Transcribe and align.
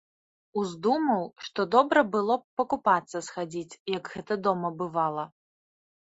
Уздумаў, 0.59 1.21
што 1.47 1.65
добра 1.75 1.99
б 2.07 2.11
было 2.15 2.39
пакупацца 2.63 3.23
схадзіць, 3.27 3.79
як 3.97 4.03
гэта 4.17 4.41
дома 4.51 4.75
бывала. 4.83 5.29